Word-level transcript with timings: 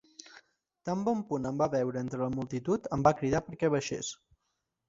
Tan 0.89 1.03
bon 1.09 1.21
punt 1.33 1.45
em 1.49 1.59
va 1.63 1.69
veure 1.75 2.01
entre 2.05 2.21
la 2.23 2.31
multitud, 2.39 2.91
em 2.99 3.07
va 3.09 3.15
cridar 3.21 3.43
perquè 3.51 3.73
baixés. 3.77 4.11